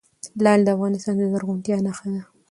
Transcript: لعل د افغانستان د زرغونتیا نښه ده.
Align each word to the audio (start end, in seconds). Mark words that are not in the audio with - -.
لعل 0.43 0.59
د 0.63 0.69
افغانستان 0.75 1.13
د 1.17 1.21
زرغونتیا 1.31 1.75
نښه 1.85 2.07
ده. 2.13 2.21